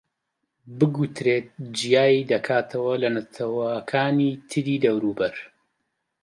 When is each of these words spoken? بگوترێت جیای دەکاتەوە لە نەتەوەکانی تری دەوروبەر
بگوترێت 0.77 1.47
جیای 1.77 2.27
دەکاتەوە 2.31 2.93
لە 3.03 3.09
نەتەوەکانی 3.15 4.31
تری 4.49 4.75
دەوروبەر 4.83 5.35